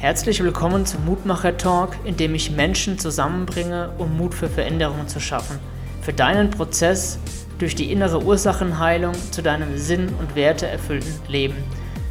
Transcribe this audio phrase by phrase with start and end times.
[0.00, 5.20] Herzlich willkommen zum Mutmacher Talk, in dem ich Menschen zusammenbringe, um Mut für Veränderungen zu
[5.20, 5.58] schaffen.
[6.00, 7.18] Für deinen Prozess
[7.58, 11.62] durch die innere Ursachenheilung zu deinem sinn- und werteerfüllten Leben.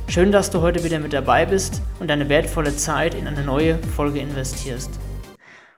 [0.07, 3.79] Schön, dass du heute wieder mit dabei bist und deine wertvolle Zeit in eine neue
[3.79, 4.91] Folge investierst.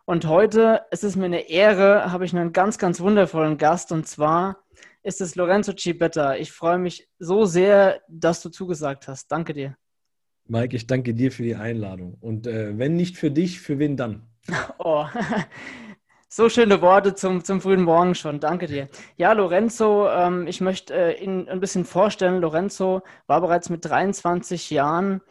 [0.04, 4.06] Und heute es ist mir eine Ehre, habe ich einen ganz, ganz wundervollen Gast und
[4.06, 4.58] zwar
[5.02, 6.36] ist es Lorenzo Cibetta.
[6.36, 9.32] Ich freue mich so sehr, dass du zugesagt hast.
[9.32, 9.78] Danke dir.
[10.52, 12.18] Mike, ich danke dir für die Einladung.
[12.20, 14.28] Und äh, wenn nicht für dich, für wen dann?
[14.80, 15.06] Oh,
[16.28, 18.42] so schöne Worte zum, zum frühen Morgen schon.
[18.42, 18.90] Danke dir.
[19.16, 22.42] Ja, Lorenzo, ähm, ich möchte äh, ihn ein bisschen vorstellen.
[22.42, 25.22] Lorenzo war bereits mit 23 Jahren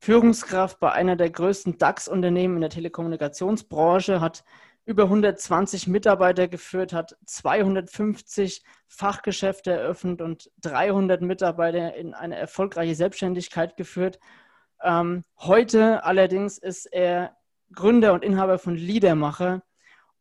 [0.00, 4.44] Führungskraft bei einer der größten DAX-Unternehmen in der Telekommunikationsbranche, hat
[4.84, 13.78] über 120 Mitarbeiter geführt, hat 250 Fachgeschäfte eröffnet und 300 Mitarbeiter in eine erfolgreiche Selbstständigkeit
[13.78, 14.18] geführt
[14.82, 17.36] ähm, heute allerdings ist er
[17.72, 19.62] Gründer und Inhaber von Liedermacher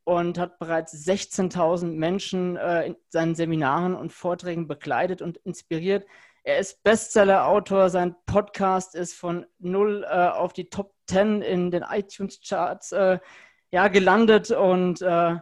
[0.03, 6.05] und hat bereits 16.000 Menschen äh, in seinen Seminaren und Vorträgen begleitet und inspiriert.
[6.43, 11.83] Er ist Bestseller-Autor, sein Podcast ist von null äh, auf die Top 10 in den
[11.83, 13.19] iTunes-Charts äh,
[13.69, 15.35] ja, gelandet und äh,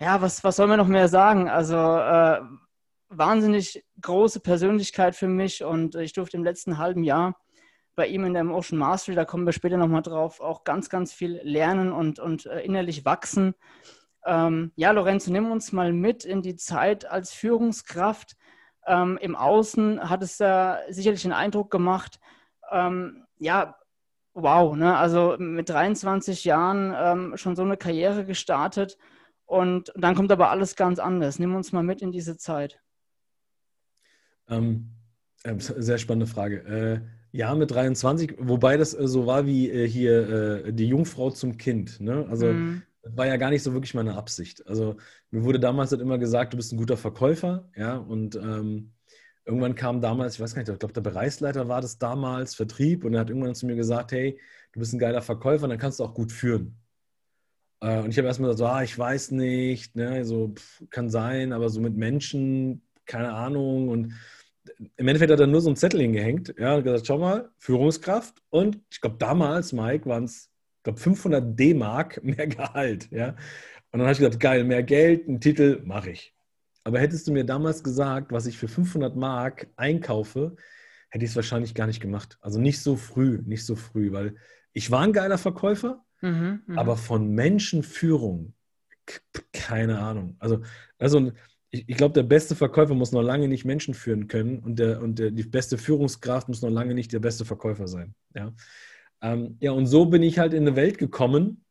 [0.00, 1.50] ja, was, was soll man noch mehr sagen?
[1.50, 2.40] Also äh,
[3.10, 7.36] wahnsinnig große Persönlichkeit für mich und ich durfte im letzten halben Jahr
[7.94, 11.12] bei ihm in der Ocean Mastery, da kommen wir später nochmal drauf, auch ganz, ganz
[11.12, 13.54] viel lernen und, und äh, innerlich wachsen.
[14.24, 18.36] Ähm, ja, Lorenzo, nimm uns mal mit in die Zeit als Führungskraft.
[18.86, 22.18] Ähm, Im Außen hat es da sicherlich einen Eindruck gemacht.
[22.70, 23.76] Ähm, ja,
[24.34, 24.96] wow, ne?
[24.96, 28.96] also mit 23 Jahren ähm, schon so eine Karriere gestartet
[29.44, 31.38] und dann kommt aber alles ganz anders.
[31.38, 32.80] Nimm uns mal mit in diese Zeit.
[34.48, 34.92] Ähm,
[35.42, 36.58] äh, sehr spannende Frage.
[36.58, 41.30] Äh, ja, mit 23, wobei das äh, so war wie äh, hier äh, die Jungfrau
[41.30, 41.98] zum Kind.
[42.00, 42.26] Ne?
[42.28, 42.82] Also mhm.
[43.02, 44.66] war ja gar nicht so wirklich meine Absicht.
[44.66, 44.96] Also
[45.30, 48.92] mir wurde damals halt immer gesagt, du bist ein guter Verkäufer, ja, und ähm,
[49.46, 53.04] irgendwann kam damals, ich weiß gar nicht, ich glaube, der Bereichsleiter war das damals, Vertrieb,
[53.04, 54.38] und er hat irgendwann zu mir gesagt, hey,
[54.72, 56.76] du bist ein geiler Verkäufer, dann kannst du auch gut führen.
[57.80, 61.08] Äh, und ich habe erstmal gesagt, so, ah, ich weiß nicht, ne, so pff, kann
[61.08, 64.12] sein, aber so mit Menschen, keine Ahnung, und
[64.96, 66.54] im Endeffekt hat er nur so einen Zettel hingehängt.
[66.58, 68.42] Ja, und gesagt, schau mal, Führungskraft.
[68.50, 73.10] Und ich glaube, damals, Mike, waren es, ich glaube, 500 D-Mark mehr Gehalt.
[73.10, 73.28] Ja.
[73.90, 76.34] Und dann habe ich gesagt, geil, mehr Geld, einen Titel, mache ich.
[76.84, 80.56] Aber hättest du mir damals gesagt, was ich für 500 Mark einkaufe,
[81.10, 82.38] hätte ich es wahrscheinlich gar nicht gemacht.
[82.40, 84.36] Also nicht so früh, nicht so früh, weil
[84.72, 86.78] ich war ein geiler Verkäufer, mhm, mhm.
[86.78, 88.54] aber von Menschenführung,
[89.52, 90.36] keine Ahnung.
[90.38, 90.62] Also,
[90.98, 91.32] also
[91.72, 95.02] ich, ich glaube, der beste Verkäufer muss noch lange nicht Menschen führen können und, der,
[95.02, 98.14] und der, die beste Führungskraft muss noch lange nicht der beste Verkäufer sein.
[98.36, 98.52] Ja?
[99.22, 101.64] Ähm, ja, und so bin ich halt in eine Welt gekommen,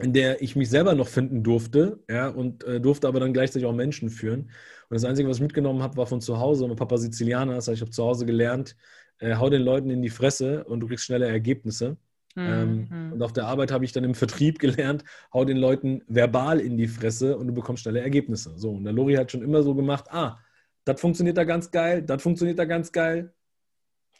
[0.00, 3.66] in der ich mich selber noch finden durfte, ja, und äh, durfte aber dann gleichzeitig
[3.66, 4.42] auch Menschen führen.
[4.88, 6.66] Und das Einzige, was ich mitgenommen habe, war von zu Hause.
[6.68, 8.76] Mein Papa Sizilianer, das heißt, ich habe zu Hause gelernt,
[9.18, 11.96] äh, hau den Leuten in die Fresse und du kriegst schnelle Ergebnisse.
[12.38, 13.12] Ähm, mhm.
[13.12, 16.76] und auf der Arbeit habe ich dann im Vertrieb gelernt, hau den Leuten verbal in
[16.76, 18.52] die Fresse und du bekommst schnelle Ergebnisse.
[18.56, 20.38] So, und der Lori hat schon immer so gemacht, ah,
[20.84, 23.32] das funktioniert da ganz geil, das funktioniert da ganz geil.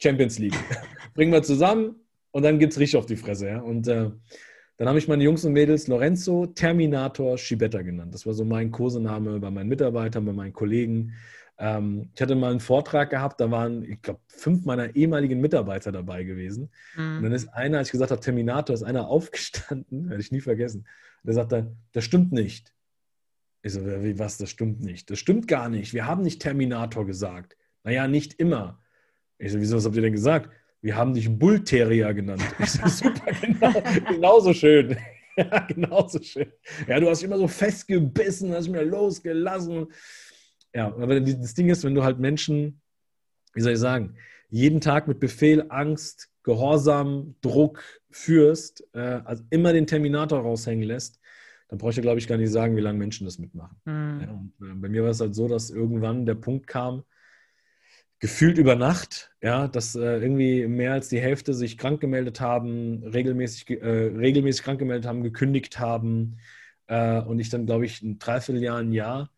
[0.01, 0.57] Champions League.
[1.13, 1.95] Bringen wir zusammen
[2.31, 3.47] und dann gibt es richtig auf die Fresse.
[3.47, 3.61] Ja?
[3.61, 4.09] Und äh,
[4.77, 8.13] dann habe ich meine Jungs und Mädels Lorenzo Terminator Schibetta genannt.
[8.13, 11.13] Das war so mein Kosename bei meinen Mitarbeitern, bei meinen Kollegen.
[11.61, 15.91] Ähm, ich hatte mal einen Vortrag gehabt, da waren, ich glaube, fünf meiner ehemaligen Mitarbeiter
[15.91, 16.71] dabei gewesen.
[16.95, 17.17] Mhm.
[17.17, 20.41] Und dann ist einer, als ich gesagt habe, Terminator, ist einer aufgestanden, werde ich nie
[20.41, 20.87] vergessen.
[21.23, 22.73] Der sagt dann, das stimmt nicht.
[23.61, 25.09] Ich so, wie was, das stimmt nicht?
[25.09, 25.93] Das stimmt gar nicht.
[25.93, 27.57] Wir haben nicht Terminator gesagt.
[27.83, 28.79] Naja, nicht immer.
[29.37, 30.49] Ich so, wieso, was habt ihr denn gesagt?
[30.81, 32.43] Wir haben dich Bullterrier genannt.
[32.59, 33.73] Ich so, super, genau,
[34.07, 34.95] genauso schön.
[35.35, 36.51] ja, genauso schön.
[36.87, 39.87] Ja, du hast dich immer so festgebissen, hast mich losgelassen.
[40.73, 42.81] Ja, aber das Ding ist, wenn du halt Menschen,
[43.53, 44.15] wie soll ich sagen,
[44.49, 51.19] jeden Tag mit Befehl, Angst, Gehorsam, Druck führst, äh, also immer den Terminator raushängen lässt,
[51.67, 53.77] dann brauche ich ja, glaube ich, gar nicht sagen, wie lange Menschen das mitmachen.
[53.85, 54.21] Mhm.
[54.21, 57.03] Ja, und, äh, bei mir war es halt so, dass irgendwann der Punkt kam,
[58.19, 63.03] gefühlt über Nacht, ja, dass äh, irgendwie mehr als die Hälfte sich krank gemeldet haben,
[63.03, 66.37] regelmäßig, äh, regelmäßig krank gemeldet haben, gekündigt haben
[66.87, 69.29] äh, und ich dann, glaube ich, ein Dreivierteljahr, ein Jahr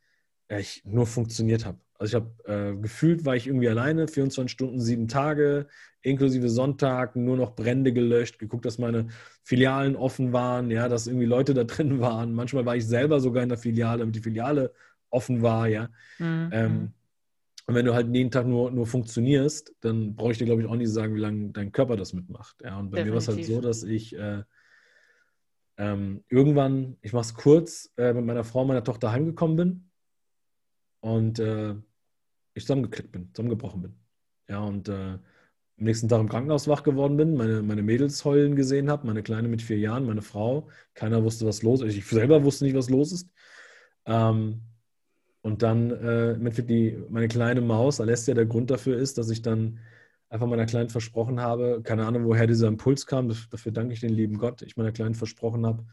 [0.59, 1.77] ich nur funktioniert habe.
[1.98, 5.68] Also ich habe äh, gefühlt, war ich irgendwie alleine, 24 Stunden, sieben Tage,
[6.01, 9.07] inklusive Sonntag, nur noch Brände gelöscht, geguckt, dass meine
[9.44, 12.33] Filialen offen waren, ja, dass irgendwie Leute da drin waren.
[12.33, 14.74] Manchmal war ich selber sogar in der Filiale, damit die Filiale
[15.12, 15.89] offen war, ja.
[16.18, 16.50] Mhm.
[16.51, 16.94] Ähm,
[17.68, 20.68] Und wenn du halt jeden Tag nur, nur funktionierst, dann brauche ich dir, glaube ich,
[20.68, 22.56] auch nicht sagen, wie lange dein Körper das mitmacht.
[22.63, 23.06] Ja, und bei Definitiv.
[23.06, 24.44] mir war es halt so, dass ich äh,
[25.77, 29.91] ähm, irgendwann, ich mache es kurz, äh, mit meiner Frau und meiner Tochter heimgekommen bin
[31.01, 31.75] und äh,
[32.53, 33.95] ich zusammengeklickt bin, zusammengebrochen bin.
[34.48, 35.19] Ja, und äh, am
[35.77, 39.48] nächsten Tag im Krankenhaus wach geworden bin, meine, meine Mädels heulen gesehen habe, meine Kleine
[39.48, 40.69] mit vier Jahren, meine Frau.
[40.94, 41.95] Keiner wusste, was los ist.
[41.95, 43.30] Ich selber wusste nicht, was los ist.
[44.06, 44.62] Ähm,
[45.42, 49.80] und dann äh, die, meine kleine Maus, Alessia, der Grund dafür ist, dass ich dann
[50.30, 54.13] einfach meiner Kleinen versprochen habe, keine Ahnung, woher dieser Impuls kam, dafür danke ich den
[54.13, 55.86] lieben Gott, ich meiner Kleinen versprochen habe,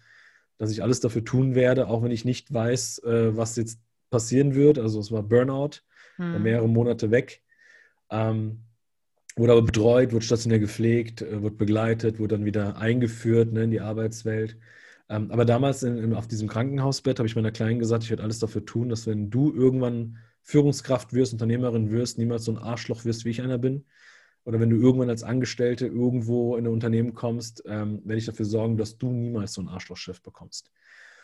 [0.59, 4.55] dass ich alles dafür tun werde, auch wenn ich nicht weiß, äh, was jetzt passieren
[4.55, 4.79] wird.
[4.79, 5.83] Also es war Burnout,
[6.17, 6.33] hm.
[6.33, 7.43] war mehrere Monate weg.
[8.11, 8.65] Ähm,
[9.37, 13.71] wurde aber betreut, wurde stationär gepflegt, äh, wurde begleitet, wurde dann wieder eingeführt ne, in
[13.71, 14.57] die Arbeitswelt.
[15.09, 18.23] Ähm, aber damals in, in, auf diesem Krankenhausbett habe ich meiner Kleinen gesagt, ich werde
[18.23, 23.05] alles dafür tun, dass wenn du irgendwann Führungskraft wirst, Unternehmerin wirst, niemals so ein Arschloch
[23.05, 23.85] wirst, wie ich einer bin.
[24.45, 28.47] Oder wenn du irgendwann als Angestellte irgendwo in ein Unternehmen kommst, ähm, werde ich dafür
[28.47, 30.71] sorgen, dass du niemals so ein Arschlochchef bekommst.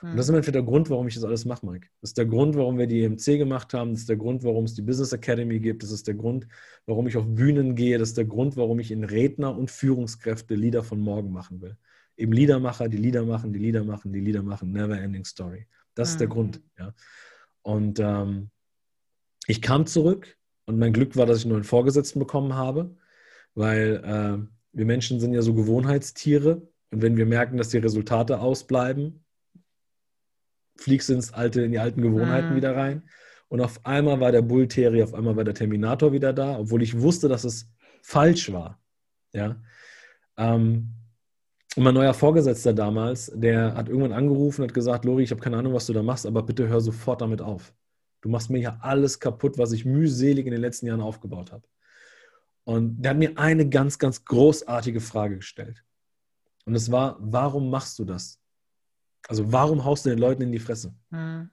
[0.02, 1.88] Und das ist im Endeffekt der Grund, warum ich das alles mache, Mike.
[2.00, 3.92] Das ist der Grund, warum wir die EMC gemacht haben.
[3.92, 5.82] Das ist der Grund, warum es die Business Academy gibt.
[5.82, 6.46] Das ist der Grund,
[6.86, 7.98] warum ich auf Bühnen gehe.
[7.98, 11.76] Das ist der Grund, warum ich in Redner und Führungskräfte Lieder von morgen machen will
[12.16, 15.66] eben Liedermacher, die Lieder machen, die Lieder machen, die Lieder machen, never ending story.
[15.94, 16.12] Das mhm.
[16.12, 16.32] ist der mhm.
[16.32, 16.60] Grund.
[16.78, 16.94] Ja.
[17.62, 18.50] Und ähm,
[19.46, 20.36] ich kam zurück
[20.66, 22.96] und mein Glück war, dass ich nur einen Vorgesetzten bekommen habe,
[23.54, 28.40] weil äh, wir Menschen sind ja so Gewohnheitstiere und wenn wir merken, dass die Resultate
[28.40, 29.23] ausbleiben,
[30.76, 32.56] fliegst du ins alte, in die alten Gewohnheiten mhm.
[32.56, 33.02] wieder rein.
[33.48, 37.00] Und auf einmal war der Bullterrier, auf einmal war der Terminator wieder da, obwohl ich
[37.00, 37.70] wusste, dass es
[38.02, 38.80] falsch war.
[39.32, 39.56] Ja.
[40.36, 40.90] Ähm,
[41.76, 45.40] und mein neuer Vorgesetzter damals, der hat irgendwann angerufen und hat gesagt, Lori, ich habe
[45.40, 47.74] keine Ahnung, was du da machst, aber bitte hör sofort damit auf.
[48.20, 51.66] Du machst mir ja alles kaputt, was ich mühselig in den letzten Jahren aufgebaut habe.
[52.64, 55.84] Und der hat mir eine ganz, ganz großartige Frage gestellt.
[56.64, 58.40] Und es war, warum machst du das?
[59.28, 60.94] Also warum haust du den Leuten in die Fresse?
[61.10, 61.50] Mhm.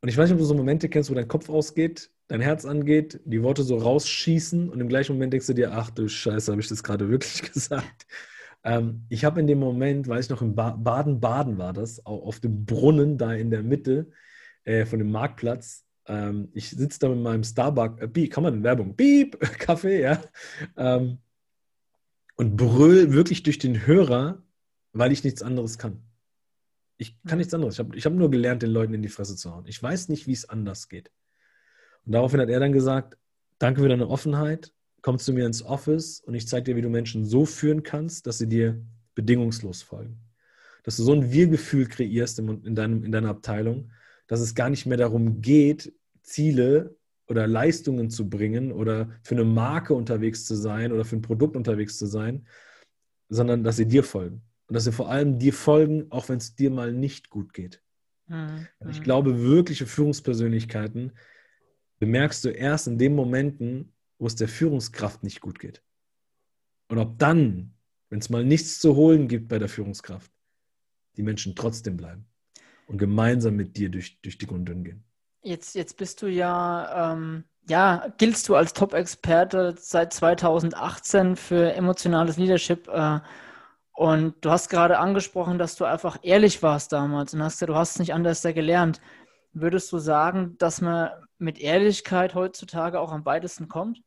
[0.00, 2.64] Und ich weiß nicht, ob du so Momente kennst, wo dein Kopf ausgeht, dein Herz
[2.64, 6.50] angeht, die Worte so rausschießen und im gleichen Moment denkst du dir, ach du Scheiße,
[6.50, 8.06] habe ich das gerade wirklich gesagt?
[8.64, 12.64] Ähm, ich habe in dem Moment, weiß ich noch, in Baden-Baden war das, auf dem
[12.64, 14.10] Brunnen da in der Mitte
[14.64, 15.84] äh, von dem Marktplatz.
[16.06, 20.02] Ähm, ich sitze da mit meinem Starbucks, äh, Beep, kann man in Werbung, Beep, Kaffee,
[20.02, 20.20] ja.
[20.76, 21.18] Ähm,
[22.36, 24.42] und brüll wirklich durch den Hörer,
[24.92, 26.02] weil ich nichts anderes kann.
[26.96, 27.74] Ich kann nichts anderes.
[27.74, 29.66] Ich habe ich hab nur gelernt, den Leuten in die Fresse zu hauen.
[29.66, 31.10] Ich weiß nicht, wie es anders geht.
[32.04, 33.16] Und daraufhin hat er dann gesagt,
[33.58, 34.72] danke für deine Offenheit
[35.02, 38.26] kommst du mir ins Office und ich zeige dir, wie du Menschen so führen kannst,
[38.26, 38.80] dass sie dir
[39.14, 40.18] bedingungslos folgen.
[40.84, 43.90] Dass du so ein Wir-Gefühl kreierst in, deinem, in deiner Abteilung,
[44.28, 45.92] dass es gar nicht mehr darum geht,
[46.22, 46.96] Ziele
[47.26, 51.56] oder Leistungen zu bringen oder für eine Marke unterwegs zu sein oder für ein Produkt
[51.56, 52.46] unterwegs zu sein,
[53.28, 54.42] sondern dass sie dir folgen.
[54.72, 57.82] Und dass sie vor allem dir folgen, auch wenn es dir mal nicht gut geht.
[58.26, 58.66] Mhm.
[58.88, 59.04] Ich mhm.
[59.04, 61.12] glaube, wirkliche Führungspersönlichkeiten
[61.98, 65.82] bemerkst du erst in den Momenten, wo es der Führungskraft nicht gut geht.
[66.88, 67.74] Und ob dann,
[68.08, 70.32] wenn es mal nichts zu holen gibt bei der Führungskraft,
[71.18, 72.24] die Menschen trotzdem bleiben
[72.86, 75.04] und gemeinsam mit dir durch, durch dick und dünn gehen.
[75.42, 82.38] Jetzt, jetzt bist du ja, ähm, ja, giltst du als Top-Experte seit 2018 für emotionales
[82.38, 82.88] Leadership.
[82.88, 83.20] Äh,
[83.92, 87.74] und du hast gerade angesprochen, dass du einfach ehrlich warst damals und hast ja, du
[87.74, 89.00] hast es nicht anders gelernt.
[89.52, 94.02] Würdest du sagen, dass man mit Ehrlichkeit heutzutage auch am weitesten kommt?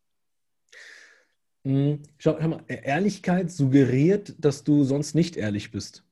[1.66, 6.04] Hm, schau, hör mal, Ehrlichkeit suggeriert, dass du sonst nicht ehrlich bist.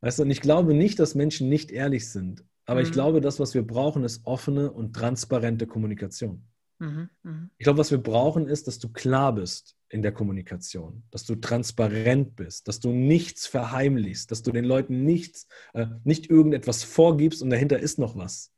[0.00, 2.44] Weißt du, und ich glaube nicht, dass Menschen nicht ehrlich sind.
[2.66, 2.86] Aber mhm.
[2.86, 6.46] ich glaube, das, was wir brauchen, ist offene und transparente Kommunikation.
[6.84, 7.48] Mhm, mh.
[7.56, 11.36] Ich glaube, was wir brauchen, ist, dass du klar bist in der Kommunikation, dass du
[11.36, 17.42] transparent bist, dass du nichts verheimlichst, dass du den Leuten nichts, äh, nicht irgendetwas vorgibst
[17.42, 18.52] und dahinter ist noch was.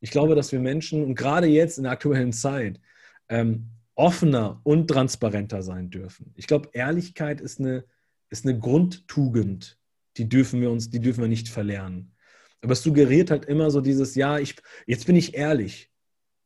[0.00, 2.80] Ich glaube, dass wir Menschen, und gerade jetzt in der aktuellen Zeit,
[3.28, 6.32] ähm, offener und transparenter sein dürfen.
[6.36, 7.84] Ich glaube, Ehrlichkeit ist eine,
[8.28, 9.78] ist eine Grundtugend,
[10.16, 12.12] die dürfen wir uns, die dürfen wir nicht verlernen.
[12.60, 15.90] Aber es suggeriert halt immer so dieses, ja, ich, jetzt bin ich ehrlich.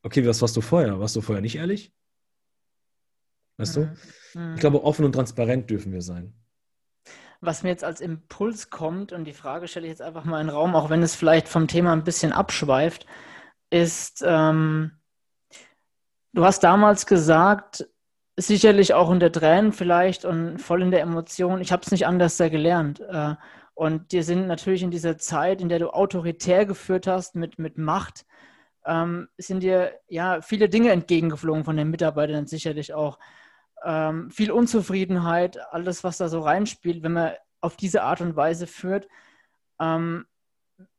[0.03, 0.99] Okay, was warst du vorher?
[0.99, 1.93] Warst du vorher nicht ehrlich?
[3.57, 3.97] Weißt mhm.
[4.33, 4.39] du?
[4.39, 4.53] Mhm.
[4.55, 6.33] Ich glaube, offen und transparent dürfen wir sein.
[7.41, 10.47] Was mir jetzt als Impuls kommt, und die Frage stelle ich jetzt einfach mal in
[10.47, 13.05] den Raum, auch wenn es vielleicht vom Thema ein bisschen abschweift,
[13.69, 14.99] ist, ähm,
[16.33, 17.87] Du hast damals gesagt,
[18.37, 22.37] sicherlich auch unter Tränen vielleicht und voll in der Emotion, ich habe es nicht anders
[22.37, 22.99] da gelernt.
[22.99, 23.35] Äh,
[23.73, 27.77] und dir sind natürlich in dieser Zeit, in der du autoritär geführt hast mit, mit
[27.77, 28.25] Macht,
[28.89, 33.19] ähm, sind dir ja viele Dinge entgegengeflogen von den Mitarbeitern sicherlich auch.
[33.85, 38.67] Ähm, viel Unzufriedenheit, alles, was da so reinspielt, wenn man auf diese Art und Weise
[38.67, 39.07] führt.
[39.79, 40.25] Ähm,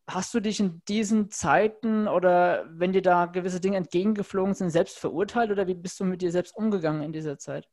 [0.08, 4.98] hast du dich in diesen Zeiten oder wenn dir da gewisse Dinge entgegengeflogen sind, selbst
[4.98, 7.68] verurteilt oder wie bist du mit dir selbst umgegangen in dieser Zeit?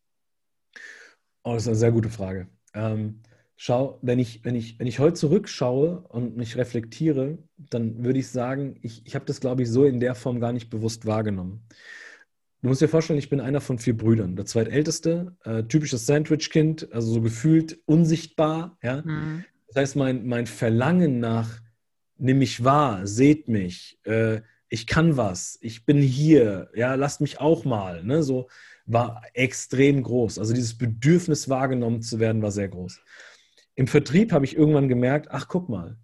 [1.44, 2.48] Oh, das ist eine sehr gute Frage.
[2.74, 3.22] Ähm,
[3.58, 8.30] schau, wenn ich, wenn, ich, wenn ich heute zurückschaue und mich reflektiere, dann würde ich
[8.30, 11.64] sagen, ich, ich habe das, glaube ich, so in der Form gar nicht bewusst wahrgenommen.
[12.62, 16.92] Du musst dir vorstellen, ich bin einer von vier Brüdern, der zweitälteste, äh, typisches Sandwich-Kind,
[16.94, 18.78] also so gefühlt unsichtbar.
[18.82, 19.02] Ja?
[19.02, 19.44] Mhm.
[19.68, 21.60] Das heißt, mein, mein Verlangen nach,
[22.18, 27.40] nimm mich wahr, seht mich, äh, ich kann was, ich bin hier, ja, lasst mich
[27.40, 28.22] auch mal, ne?
[28.22, 28.50] so
[28.86, 30.40] war extrem groß.
[30.40, 33.00] Also dieses Bedürfnis wahrgenommen zu werden war sehr groß.
[33.78, 35.98] Im Vertrieb habe ich irgendwann gemerkt, ach guck mal,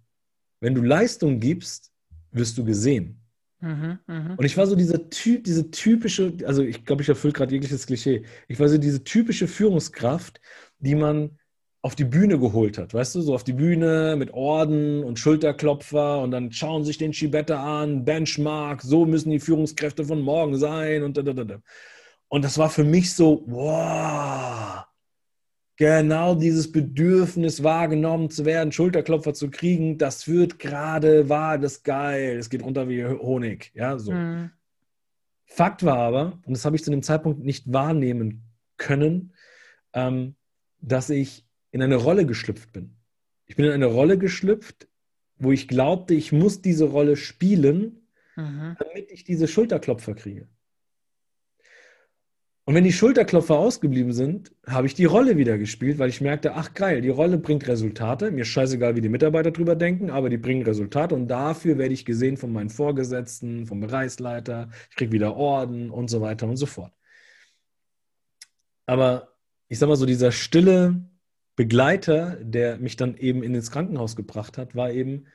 [0.60, 1.92] wenn du Leistung gibst,
[2.30, 3.20] wirst du gesehen.
[3.60, 4.34] Mhm, mh.
[4.36, 7.86] Und ich war so dieser Typ, diese typische, also ich glaube, ich erfülle gerade jegliches
[7.86, 8.22] Klischee.
[8.46, 10.40] Ich war so diese typische Führungskraft,
[10.78, 11.36] die man
[11.82, 16.22] auf die Bühne geholt hat, weißt du, so auf die Bühne mit Orden und Schulterklopfer
[16.22, 21.02] und dann schauen sich den Schibetta an, Benchmark, so müssen die Führungskräfte von morgen sein
[21.02, 21.58] und da, da, da.
[22.28, 24.84] Und das war für mich so, wow,
[25.76, 31.84] genau dieses Bedürfnis wahrgenommen zu werden, Schulterklopfer zu kriegen, das wird gerade wahr, das ist
[31.84, 34.12] geil, es geht runter wie Honig, ja, so.
[34.12, 34.50] Mhm.
[35.46, 38.42] Fakt war aber, und das habe ich zu dem Zeitpunkt nicht wahrnehmen
[38.76, 39.34] können,
[39.92, 40.36] ähm,
[40.80, 42.96] dass ich in eine Rolle geschlüpft bin.
[43.46, 44.88] Ich bin in eine Rolle geschlüpft,
[45.36, 48.76] wo ich glaubte, ich muss diese Rolle spielen, mhm.
[48.78, 50.48] damit ich diese Schulterklopfer kriege.
[52.66, 56.54] Und wenn die Schulterklopfer ausgeblieben sind, habe ich die Rolle wieder gespielt, weil ich merkte,
[56.54, 58.30] ach geil, die Rolle bringt Resultate.
[58.30, 62.06] Mir scheißegal, wie die Mitarbeiter drüber denken, aber die bringen Resultate und dafür werde ich
[62.06, 66.64] gesehen von meinen Vorgesetzten, vom Bereichsleiter, ich kriege wieder Orden und so weiter und so
[66.64, 66.94] fort.
[68.86, 69.34] Aber
[69.68, 71.04] ich sage mal so, dieser stille
[71.56, 75.26] Begleiter, der mich dann eben in ins Krankenhaus gebracht hat, war eben,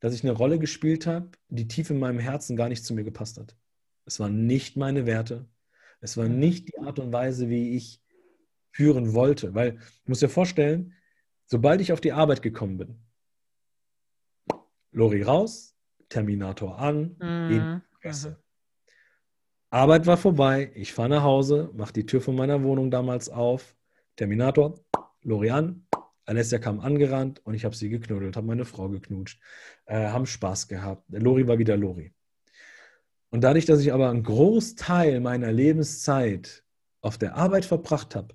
[0.00, 3.04] dass ich eine Rolle gespielt habe, die tief in meinem Herzen gar nicht zu mir
[3.04, 3.56] gepasst hat.
[4.04, 5.46] Es waren nicht meine Werte,
[6.06, 8.00] es war nicht die Art und Weise, wie ich
[8.70, 9.54] führen wollte.
[9.54, 10.94] Weil, ich muss dir vorstellen,
[11.46, 13.00] sobald ich auf die Arbeit gekommen bin,
[14.92, 15.76] Lori raus,
[16.08, 17.50] Terminator an, mhm.
[17.50, 18.40] in Presse.
[19.70, 23.74] Arbeit war vorbei, ich fahre nach Hause, mache die Tür von meiner Wohnung damals auf,
[24.14, 24.78] Terminator,
[25.22, 25.86] Lori an,
[26.24, 29.40] Alessia kam angerannt und ich habe sie geknuddelt, habe meine Frau geknutscht,
[29.86, 31.02] äh, haben Spaß gehabt.
[31.08, 32.15] Lori war wieder Lori.
[33.36, 36.64] Und dadurch, dass ich aber einen Großteil meiner Lebenszeit
[37.02, 38.34] auf der Arbeit verbracht habe,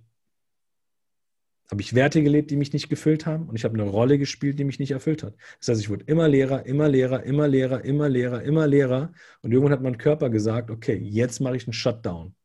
[1.72, 4.60] habe ich Werte gelebt, die mich nicht gefüllt haben und ich habe eine Rolle gespielt,
[4.60, 5.34] die mich nicht erfüllt hat.
[5.58, 9.52] Das heißt, ich wurde immer Lehrer, immer Lehrer, immer Lehrer, immer Lehrer, immer Lehrer und
[9.52, 12.36] irgendwann hat mein Körper gesagt, okay, jetzt mache ich einen Shutdown.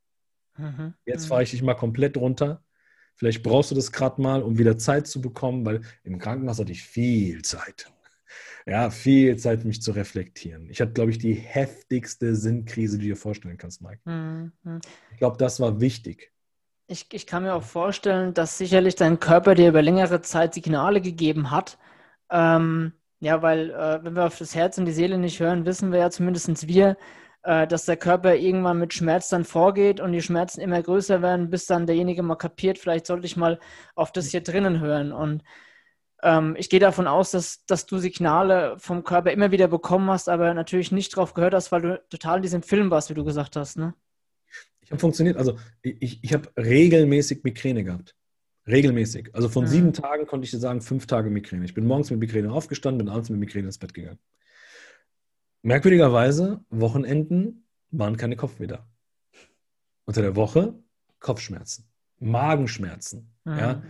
[0.56, 0.94] Mhm.
[1.04, 1.28] Jetzt mhm.
[1.28, 2.64] fahre ich dich mal komplett runter.
[3.16, 6.72] Vielleicht brauchst du das gerade mal, um wieder Zeit zu bekommen, weil im Krankenhaus hatte
[6.72, 7.92] ich viel Zeit
[8.66, 10.68] ja, viel Zeit, mich zu reflektieren.
[10.71, 14.00] Ich hatte, glaube ich, die heftigste Sinnkrise, die du dir vorstellen kannst, Mike.
[14.04, 14.52] Mhm.
[15.12, 16.33] Ich glaube, das war wichtig.
[16.88, 21.00] Ich, ich kann mir auch vorstellen, dass sicherlich dein Körper dir über längere Zeit Signale
[21.00, 21.78] gegeben hat.
[22.30, 25.90] Ähm, ja, weil äh, wenn wir auf das Herz und die Seele nicht hören, wissen
[25.90, 26.97] wir ja zumindest wir,
[27.42, 31.49] äh, dass der Körper irgendwann mit Schmerz dann vorgeht und die Schmerzen immer größer werden,
[31.50, 33.59] bis dann derjenige mal kapiert, vielleicht sollte ich mal
[33.95, 35.12] auf das hier drinnen hören.
[35.12, 35.42] Und
[36.56, 40.54] ich gehe davon aus, dass, dass du Signale vom Körper immer wieder bekommen hast, aber
[40.54, 43.54] natürlich nicht drauf gehört hast, weil du total in diesem Film warst, wie du gesagt
[43.54, 43.76] hast.
[43.76, 43.94] Ne?
[44.80, 45.37] Ich habe funktioniert.
[45.37, 48.14] Also ich, ich habe regelmäßig Migräne gehabt.
[48.66, 49.35] Regelmäßig.
[49.35, 49.68] Also von mhm.
[49.68, 51.64] sieben Tagen konnte ich dir sagen, fünf Tage Migräne.
[51.64, 54.18] Ich bin morgens mit Migräne aufgestanden, bin abends mit Migräne ins Bett gegangen.
[55.62, 58.88] Merkwürdigerweise, Wochenenden waren keine Kopfweh da.
[60.04, 60.75] Unter der Woche
[61.18, 61.88] Kopfschmerzen,
[62.20, 63.35] Magenschmerzen.
[63.44, 63.58] Mhm.
[63.58, 63.82] Ja?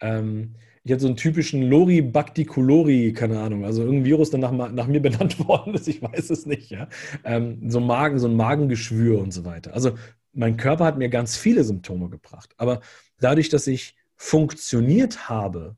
[0.00, 4.40] Ähm, ich hatte so einen typischen Lori Bhakti Kulori, keine Ahnung, also irgendein Virus, der
[4.40, 6.88] nach, nach mir benannt worden ist, ich weiß es nicht, ja.
[7.24, 9.72] Ähm, so, Magen, so ein Magengeschwür und so weiter.
[9.72, 9.96] Also
[10.34, 12.50] mein Körper hat mir ganz viele Symptome gebracht.
[12.58, 12.80] Aber
[13.18, 15.76] dadurch, dass ich funktioniert habe,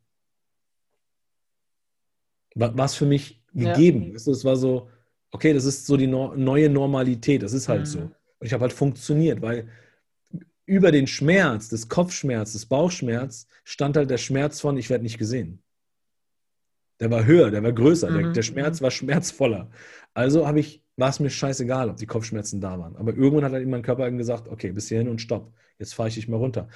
[2.55, 4.11] war es für mich gegeben.
[4.11, 4.15] Ja.
[4.15, 4.89] Es war so,
[5.31, 7.87] okay, das ist so die no neue Normalität, das ist halt mhm.
[7.87, 7.99] so.
[8.01, 9.69] Und ich habe halt funktioniert, weil
[10.67, 15.19] über den Schmerz, des Kopfschmerz, des Bauchschmerz, stand halt der Schmerz von, ich werde nicht
[15.19, 15.63] gesehen.
[17.01, 18.15] Der war höher, der war größer, mhm.
[18.17, 19.71] der, der, Schmerz war schmerzvoller.
[20.15, 22.97] Also habe ich, war es mir scheißegal, ob die Kopfschmerzen da waren.
[22.97, 25.53] Aber irgendwann hat halt mein Körper gesagt, okay, bis hierhin und stopp.
[25.79, 26.69] Jetzt fahre ich dich mal runter.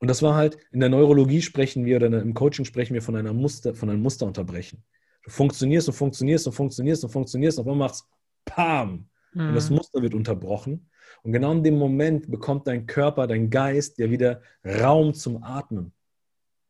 [0.00, 3.16] Und das war halt, in der Neurologie sprechen wir oder im Coaching sprechen wir von
[3.16, 4.82] einer Muster, von einem Musterunterbrechen.
[5.24, 8.06] Du funktionierst und funktionierst und funktionierst und funktionierst und auf einmal machst
[8.44, 9.08] PAM.
[9.38, 9.48] Mhm.
[9.48, 9.76] Und das mhm.
[9.76, 10.90] Muster wird unterbrochen.
[11.22, 15.92] Und genau in dem Moment bekommt dein Körper, dein Geist ja wieder Raum zum Atmen.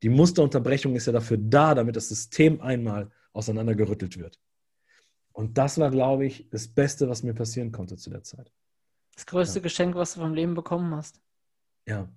[0.03, 4.39] Die Musterunterbrechung ist ja dafür da, damit das System einmal auseinandergerüttelt wird.
[5.33, 8.53] Und das war, glaube ich, das Beste, was mir passieren konnte zu der Zeit.
[9.15, 9.63] Das größte ja.
[9.63, 11.21] Geschenk, was du vom Leben bekommen hast.
[11.87, 12.09] Ja.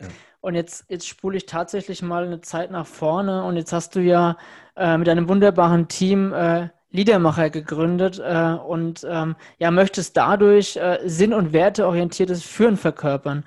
[0.00, 0.08] ja.
[0.40, 4.00] Und jetzt, jetzt spule ich tatsächlich mal eine Zeit nach vorne und jetzt hast du
[4.00, 4.38] ja
[4.74, 10.98] äh, mit einem wunderbaren Team äh, Liedermacher gegründet äh, und ähm, ja, möchtest dadurch äh,
[11.04, 13.44] sinn- und werteorientiertes Führen verkörpern.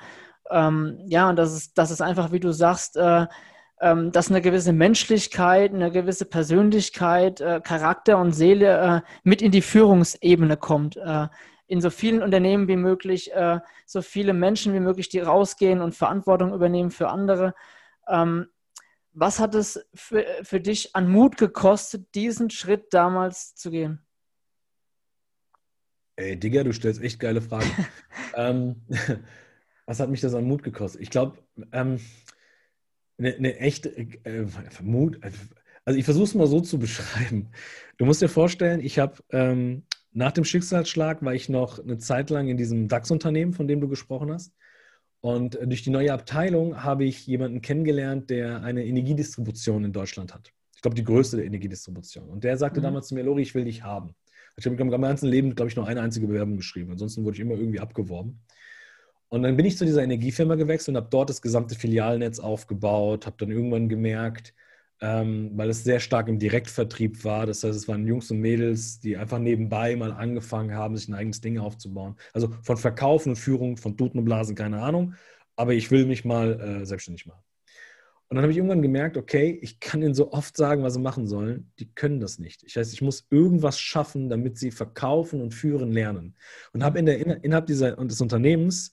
[0.49, 3.25] Ähm, ja, und das ist, das ist einfach, wie du sagst, äh,
[3.79, 9.51] ähm, dass eine gewisse Menschlichkeit, eine gewisse Persönlichkeit, äh, Charakter und Seele äh, mit in
[9.51, 10.97] die Führungsebene kommt.
[10.97, 11.27] Äh,
[11.65, 13.31] in so vielen Unternehmen wie möglich,
[13.85, 17.53] so viele Menschen wie möglich, die rausgehen und Verantwortung übernehmen für andere.
[18.09, 18.47] Ähm,
[19.13, 24.05] was hat es für, für dich an Mut gekostet, diesen Schritt damals zu gehen?
[26.15, 27.69] Ey, Digga, du stellst echt geile Fragen.
[28.35, 28.81] ähm,
[29.85, 31.01] was hat mich das an Mut gekostet?
[31.01, 31.37] Ich glaube,
[31.71, 31.99] ähm,
[33.17, 34.45] eine, eine echte äh,
[34.81, 35.19] Mut,
[35.85, 37.49] also ich versuche es mal so zu beschreiben.
[37.97, 42.29] Du musst dir vorstellen, ich habe ähm, nach dem Schicksalsschlag war ich noch eine Zeit
[42.29, 44.53] lang in diesem DAX-Unternehmen, von dem du gesprochen hast.
[45.21, 50.51] Und durch die neue Abteilung habe ich jemanden kennengelernt, der eine Energiedistribution in Deutschland hat.
[50.75, 52.27] Ich glaube, die größte der Energiedistribution.
[52.27, 52.85] Und der sagte mhm.
[52.85, 54.15] damals zu mir, Lori, ich will dich haben.
[54.57, 56.91] Ich habe im ganzen Leben, glaube ich, nur eine einzige Bewerbung geschrieben.
[56.91, 58.41] Ansonsten wurde ich immer irgendwie abgeworben.
[59.29, 63.25] Und dann bin ich zu dieser Energiefirma gewechselt und habe dort das gesamte Filialnetz aufgebaut,
[63.25, 64.53] habe dann irgendwann gemerkt,
[65.01, 67.47] ähm, weil es sehr stark im Direktvertrieb war.
[67.47, 71.15] Das heißt, es waren Jungs und Mädels, die einfach nebenbei mal angefangen haben, sich ein
[71.15, 72.15] eigenes Ding aufzubauen.
[72.33, 75.15] Also von Verkaufen und Führung, von Tuten und Blasen, keine Ahnung.
[75.55, 77.41] Aber ich will mich mal äh, selbstständig machen.
[78.29, 81.01] Und dann habe ich irgendwann gemerkt, okay, ich kann ihnen so oft sagen, was sie
[81.01, 81.71] machen sollen.
[81.79, 82.63] Die können das nicht.
[82.63, 86.37] Ich heißt, ich muss irgendwas schaffen, damit sie verkaufen und führen lernen.
[86.71, 88.91] Und habe in der, innerhalb dieser, des Unternehmens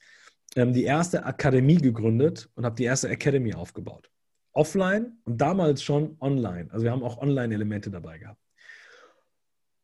[0.57, 4.11] ähm, die erste Akademie gegründet und habe die erste Academy aufgebaut.
[4.59, 6.69] Offline und damals schon online.
[6.71, 8.41] Also wir haben auch Online-Elemente dabei gehabt.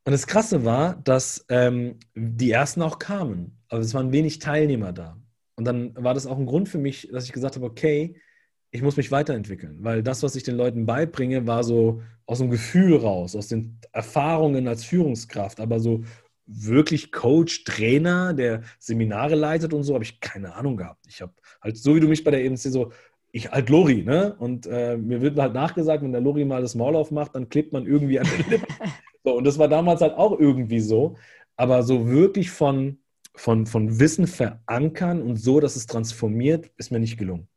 [0.05, 4.93] Und das Krasse war, dass ähm, die ersten auch kamen, aber es waren wenig Teilnehmer
[4.93, 5.17] da.
[5.55, 8.21] Und dann war das auch ein Grund für mich, dass ich gesagt habe, okay,
[8.71, 12.49] ich muss mich weiterentwickeln, weil das, was ich den Leuten beibringe, war so aus dem
[12.49, 16.03] Gefühl raus, aus den Erfahrungen als Führungskraft, aber so
[16.45, 21.05] wirklich Coach, Trainer, der Seminare leitet und so, habe ich keine Ahnung gehabt.
[21.07, 22.91] Ich habe halt, so wie du mich bei der EMC so,
[23.35, 24.33] ich halt Lori, ne?
[24.39, 27.73] Und äh, mir wird halt nachgesagt, wenn der Lori mal das Maul aufmacht, dann klebt
[27.73, 28.73] man irgendwie an den Lippen.
[29.25, 31.17] so, und das war damals halt auch irgendwie so.
[31.57, 32.99] Aber so wirklich von,
[33.35, 37.49] von, von Wissen verankern und so, dass es transformiert, ist mir nicht gelungen.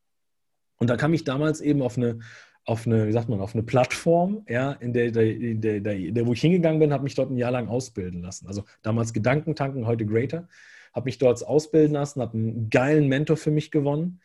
[0.81, 2.19] Und da kam ich damals eben auf eine,
[2.65, 6.33] auf eine, wie sagt man, auf eine Plattform, ja, in der, der, der, der, wo
[6.33, 8.49] ich hingegangen bin, habe mich dort ein Jahr lang ausbilden lassen.
[8.49, 10.49] Also damals Gedankentanken, heute Greater.
[10.93, 14.21] Habe mich dort ausbilden lassen, habe einen geilen Mentor für mich gewonnen,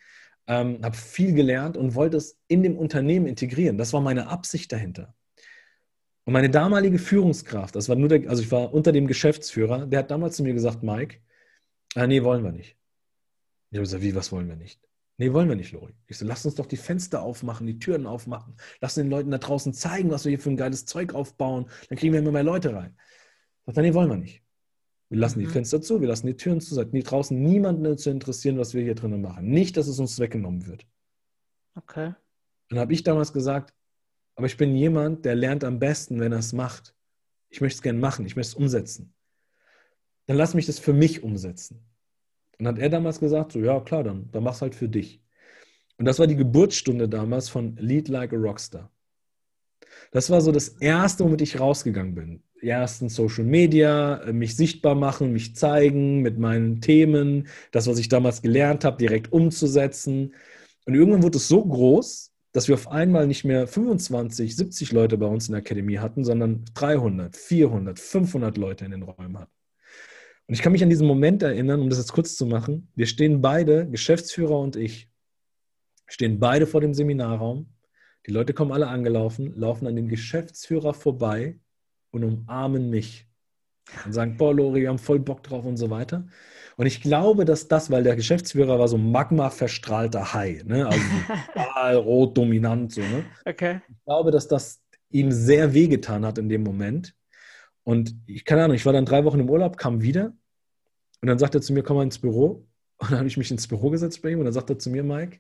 [0.48, 3.78] ähm, habe viel gelernt und wollte es in dem Unternehmen integrieren.
[3.78, 5.16] Das war meine Absicht dahinter.
[6.26, 10.00] Und meine damalige Führungskraft, das war nur der, also ich war unter dem Geschäftsführer, der
[10.00, 11.18] hat damals zu mir gesagt, Mike,
[11.96, 12.78] ah, nee, wollen wir nicht.
[13.72, 14.80] Ich habe gesagt, wie, was wollen wir nicht?
[15.18, 15.94] Nee, wollen wir nicht, Lori.
[16.08, 18.56] Ich so, lass uns doch die Fenster aufmachen, die Türen aufmachen.
[18.82, 21.70] Lass den Leuten da draußen zeigen, was wir hier für ein geiles Zeug aufbauen.
[21.90, 22.98] Dann kriegen wir immer mehr Leute rein.
[23.66, 24.43] Ich sag, nee, wollen wir nicht.
[25.10, 25.46] Wir lassen mhm.
[25.46, 28.74] die Fenster zu, wir lassen die Türen zu, seid nie draußen niemanden zu interessieren, was
[28.74, 29.50] wir hier drinnen machen.
[29.50, 30.86] Nicht, dass es uns weggenommen wird.
[31.76, 32.14] Okay.
[32.70, 33.74] Dann habe ich damals gesagt,
[34.36, 36.96] aber ich bin jemand, der lernt am besten, wenn er es macht.
[37.50, 39.14] Ich möchte es gerne machen, ich möchte es umsetzen.
[40.26, 41.86] Dann lass mich das für mich umsetzen.
[42.58, 45.22] Und hat er damals gesagt, so ja klar, dann, dann mach's halt für dich.
[45.98, 48.92] Und das war die Geburtsstunde damals von Lead Like a Rockstar.
[50.12, 52.44] Das war so das Erste, womit ich rausgegangen bin.
[52.64, 58.08] Erstens Social Media, äh, mich sichtbar machen, mich zeigen mit meinen Themen, das, was ich
[58.08, 60.34] damals gelernt habe, direkt umzusetzen.
[60.86, 65.18] Und irgendwann wurde es so groß, dass wir auf einmal nicht mehr 25, 70 Leute
[65.18, 69.52] bei uns in der Akademie hatten, sondern 300, 400, 500 Leute in den Räumen hatten.
[70.48, 72.90] Und ich kann mich an diesen Moment erinnern, um das jetzt kurz zu machen.
[72.96, 75.10] Wir stehen beide, Geschäftsführer und ich,
[76.08, 77.74] stehen beide vor dem Seminarraum.
[78.26, 81.60] Die Leute kommen alle angelaufen, laufen an dem Geschäftsführer vorbei
[82.14, 83.28] und umarmen mich
[84.06, 86.26] und sagen, boah, Lori, wir haben voll Bock drauf und so weiter.
[86.78, 90.88] Und ich glaube, dass das, weil der Geschäftsführer war so Magma-verstrahlter Hai, ne?
[90.88, 91.04] also
[91.54, 93.26] total rot dominant, so, ne?
[93.46, 93.82] Okay.
[93.90, 97.16] Ich glaube, dass das ihm sehr wehgetan hat in dem Moment.
[97.84, 100.34] Und ich keine Ahnung, ich war dann drei Wochen im Urlaub, kam wieder
[101.22, 102.68] und dann sagt er zu mir, komm mal ins Büro.
[102.98, 104.90] Und dann habe ich mich ins Büro gesetzt bei ihm und dann sagt er zu
[104.90, 105.40] mir, Mike,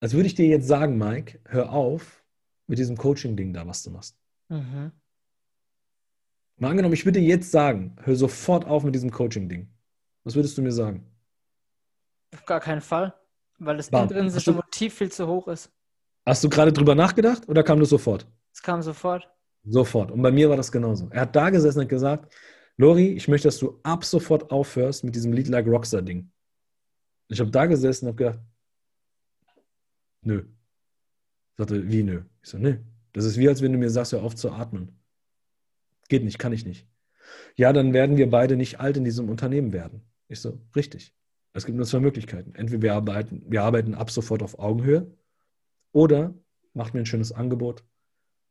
[0.00, 2.24] als würde ich dir jetzt sagen, Mike, hör auf
[2.66, 4.18] mit diesem Coaching-Ding da, was du machst.
[4.48, 4.92] Mhm.
[6.60, 9.66] Mal angenommen, ich würde jetzt sagen, hör sofort auf mit diesem Coaching-Ding.
[10.24, 11.06] Was würdest du mir sagen?
[12.34, 13.14] Auf gar keinen Fall,
[13.58, 14.02] weil das Bam.
[14.02, 15.72] intrinsische Motiv viel zu hoch ist.
[16.26, 18.26] Hast du gerade drüber nachgedacht oder kam das sofort?
[18.52, 19.26] Es kam sofort.
[19.64, 20.10] Sofort.
[20.10, 21.08] Und bei mir war das genauso.
[21.10, 22.30] Er hat da gesessen und gesagt,
[22.76, 26.30] Lori, ich möchte, dass du ab sofort aufhörst mit diesem Lied Like Rockstar-Ding.
[27.28, 28.40] Ich habe da gesessen und habe gedacht,
[30.20, 30.40] nö.
[30.40, 32.22] Ich sagte, wie nö?
[32.42, 32.76] Ich so, nö.
[33.14, 34.99] Das ist wie, als wenn du mir sagst, hör auf zu atmen.
[36.10, 36.88] Geht nicht, kann ich nicht.
[37.56, 40.02] Ja, dann werden wir beide nicht alt in diesem Unternehmen werden.
[40.28, 41.14] Ich so, richtig.
[41.52, 42.52] Es gibt nur zwei Möglichkeiten.
[42.56, 45.06] Entweder wir arbeiten, wir arbeiten ab sofort auf Augenhöhe
[45.92, 46.34] oder
[46.74, 47.84] macht mir ein schönes Angebot.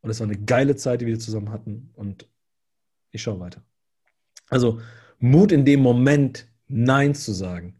[0.01, 1.91] Und es war eine geile Zeit, die wir zusammen hatten.
[1.95, 2.27] Und
[3.11, 3.61] ich schaue weiter.
[4.49, 4.79] Also
[5.19, 7.75] Mut in dem Moment, Nein zu sagen.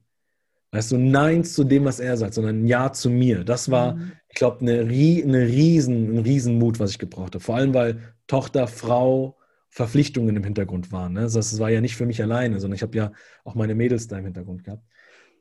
[0.71, 3.45] Weißt du, Nein zu dem, was er sagt, sondern Ja zu mir.
[3.45, 4.11] Das war, mhm.
[4.27, 7.43] ich glaube, eine, eine riesen, ein Riesenmut, was ich gebraucht habe.
[7.43, 9.38] Vor allem, weil Tochter, Frau,
[9.69, 11.13] Verpflichtungen im Hintergrund waren.
[11.13, 11.21] Ne?
[11.21, 13.11] Das war ja nicht für mich alleine, sondern ich habe ja
[13.43, 14.83] auch meine Mädels da im Hintergrund gehabt.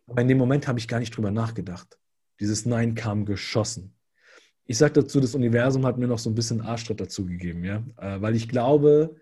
[0.06, 1.98] Aber in dem Moment habe ich gar nicht drüber nachgedacht.
[2.40, 3.94] Dieses Nein kam geschossen.
[4.64, 7.82] Ich sage dazu, das Universum hat mir noch so ein bisschen Arschtritt dazu gegeben, ja,
[7.96, 9.16] äh, weil ich glaube,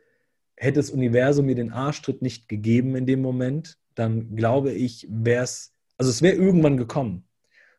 [0.56, 5.44] hätte das Universum mir den Arschtritt nicht gegeben in dem Moment, dann glaube ich, wäre
[5.44, 7.28] es, also es wäre irgendwann gekommen,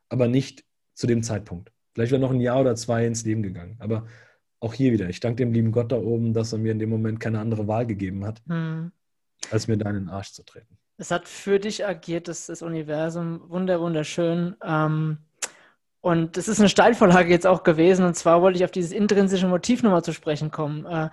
[0.08, 0.64] aber nicht
[0.94, 1.74] zu dem Zeitpunkt.
[1.94, 3.76] Vielleicht wäre noch ein Jahr oder zwei ins Leben gegangen.
[3.80, 4.08] Aber
[4.60, 6.90] auch hier wieder, ich danke dem lieben Gott da oben, dass er mir in dem
[6.90, 8.92] Moment keine andere Wahl gegeben hat, hm.
[9.52, 10.78] als mir da in den Arsch zu treten.
[10.98, 14.56] Es hat für dich agiert, das, das Universum, wunder, wunderschön.
[14.64, 15.20] Ähm,
[16.02, 18.04] und das ist eine Steilvorlage jetzt auch gewesen.
[18.06, 20.86] Und zwar wollte ich auf dieses intrinsische Motiv nochmal zu sprechen kommen.
[20.86, 21.10] Äh,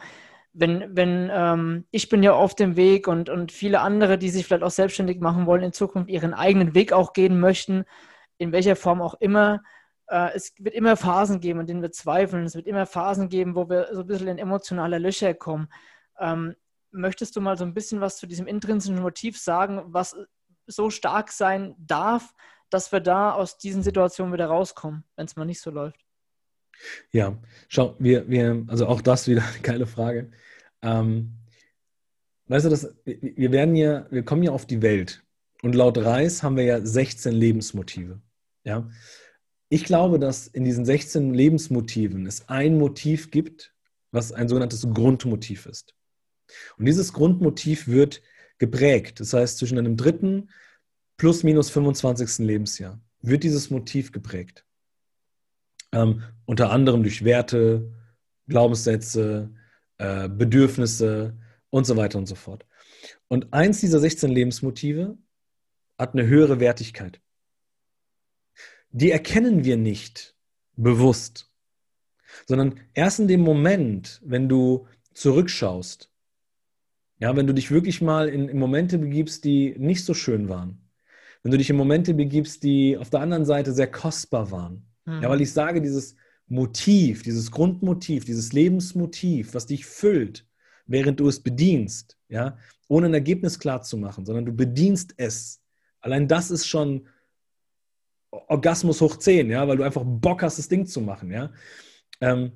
[0.55, 4.47] wenn, wenn ähm, ich bin ja auf dem Weg und, und viele andere, die sich
[4.47, 7.85] vielleicht auch selbstständig machen wollen, in Zukunft ihren eigenen Weg auch gehen möchten,
[8.39, 9.63] in welcher Form auch immer,
[10.07, 12.45] es wird immer Phasen geben, in denen wir zweifeln.
[12.45, 15.69] Es wird immer Phasen geben, wo wir so ein bisschen in emotionale Löcher kommen.
[16.19, 16.55] Ähm,
[16.90, 20.17] möchtest du mal so ein bisschen was zu diesem intrinsischen Motiv sagen, was
[20.67, 22.35] so stark sein darf,
[22.71, 26.01] dass wir da aus diesen Situationen wieder rauskommen, wenn es mal nicht so läuft?
[27.12, 27.37] Ja,
[27.69, 30.33] schau, wir, wir, also auch das wieder eine geile Frage.
[30.83, 31.38] Ähm,
[32.47, 35.23] weißt du, das, wir werden ja, wir kommen ja auf die Welt
[35.62, 38.21] und laut Reis haben wir ja 16 Lebensmotive.
[38.64, 38.88] Ja,
[39.68, 43.74] ich glaube, dass in diesen 16 Lebensmotiven es ein Motiv gibt,
[44.11, 45.94] was ein sogenanntes Grundmotiv ist.
[46.77, 48.22] Und dieses Grundmotiv wird
[48.59, 49.20] geprägt.
[49.20, 50.50] Das heißt, zwischen einem dritten
[51.16, 52.46] plus minus 25.
[52.46, 54.64] Lebensjahr wird dieses Motiv geprägt.
[55.92, 57.92] Ähm, unter anderem durch Werte,
[58.46, 59.50] Glaubenssätze,
[59.98, 61.37] äh, Bedürfnisse
[61.70, 62.66] und so weiter und so fort.
[63.29, 65.16] Und eins dieser 16 Lebensmotive
[65.98, 67.20] hat eine höhere Wertigkeit
[68.95, 70.37] die erkennen wir nicht
[70.77, 71.51] bewusst,
[72.47, 76.13] sondern erst in dem Moment, wenn du zurückschaust,
[77.19, 80.79] ja, wenn du dich wirklich mal in, in Momente begibst, die nicht so schön waren,
[81.43, 85.23] wenn du dich in Momente begibst, die auf der anderen Seite sehr kostbar waren, mhm.
[85.23, 86.15] ja, weil ich sage, dieses
[86.47, 90.47] Motiv, dieses Grundmotiv, dieses Lebensmotiv, was dich füllt,
[90.87, 95.61] während du es bedienst, ja, ohne ein Ergebnis klar zu machen, sondern du bedienst es.
[96.01, 97.09] Allein das ist schon
[98.49, 101.53] Orgasmus hoch 10, ja, weil du einfach Bock hast, das Ding zu machen, ja.
[102.20, 102.53] Ähm,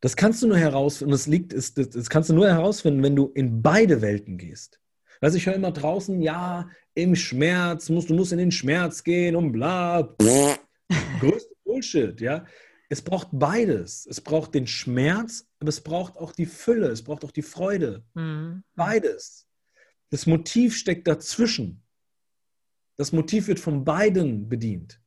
[0.00, 3.32] das kannst du nur herausfinden, das liegt, das, das kannst du nur herausfinden, wenn du
[3.34, 4.80] in beide Welten gehst.
[5.20, 9.36] Weißt ich höre immer draußen, ja, im Schmerz, musst, du musst in den Schmerz gehen
[9.36, 10.14] und bla.
[11.20, 12.44] Größte Bullshit, ja.
[12.88, 14.06] Es braucht beides.
[14.08, 18.04] Es braucht den Schmerz, aber es braucht auch die Fülle, es braucht auch die Freude.
[18.14, 18.62] Mhm.
[18.74, 19.48] Beides.
[20.10, 21.82] Das Motiv steckt dazwischen.
[22.96, 25.00] Das Motiv wird von beiden bedient.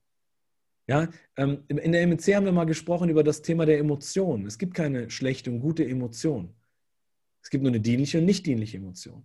[0.88, 4.48] Ja, ähm, in der MNC haben wir mal gesprochen über das Thema der Emotionen.
[4.48, 6.56] Es gibt keine schlechte und gute Emotion.
[7.42, 9.24] Es gibt nur eine dienliche und nicht dienliche Emotion.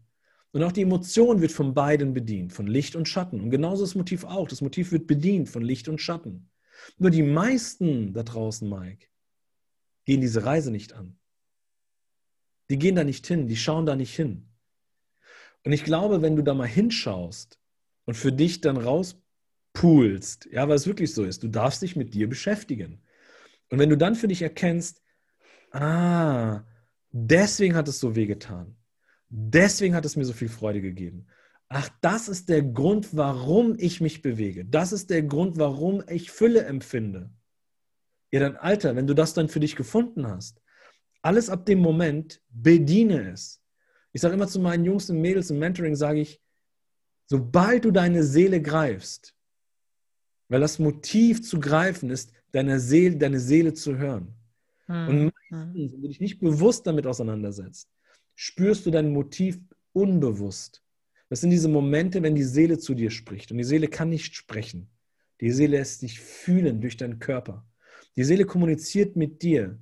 [0.52, 3.40] Und auch die Emotion wird von beiden bedient, von Licht und Schatten.
[3.40, 4.46] Und genauso das Motiv auch.
[4.46, 6.50] Das Motiv wird bedient von Licht und Schatten.
[6.98, 9.06] Nur die meisten da draußen, Mike,
[10.04, 11.18] gehen diese Reise nicht an.
[12.70, 14.48] Die gehen da nicht hin, die schauen da nicht hin.
[15.64, 17.58] Und ich glaube, wenn du da mal hinschaust,
[18.04, 22.14] und für dich dann rauspulst, ja, weil es wirklich so ist, du darfst dich mit
[22.14, 23.02] dir beschäftigen.
[23.70, 25.02] Und wenn du dann für dich erkennst,
[25.72, 26.62] ah,
[27.10, 28.76] deswegen hat es so weh getan,
[29.28, 31.26] deswegen hat es mir so viel Freude gegeben.
[31.68, 34.64] Ach, das ist der Grund, warum ich mich bewege.
[34.64, 37.30] Das ist der Grund, warum ich Fülle empfinde.
[38.30, 40.60] Ja, dann Alter, wenn du das dann für dich gefunden hast,
[41.22, 43.62] alles ab dem Moment bediene es.
[44.12, 46.40] Ich sage immer zu meinen Jungs und Mädels im Mentoring, sage ich,
[47.26, 49.34] Sobald du deine Seele greifst,
[50.48, 54.34] weil das Motiv zu greifen ist, deine Seele, deine Seele zu hören.
[54.86, 55.08] Hm.
[55.08, 57.88] Und meistens, wenn du dich nicht bewusst damit auseinandersetzt,
[58.34, 59.58] spürst du dein Motiv
[59.92, 60.82] unbewusst.
[61.30, 63.50] Das sind diese Momente, wenn die Seele zu dir spricht.
[63.50, 64.90] Und die Seele kann nicht sprechen.
[65.40, 67.66] Die Seele lässt dich fühlen durch deinen Körper.
[68.16, 69.78] Die Seele kommuniziert mit dir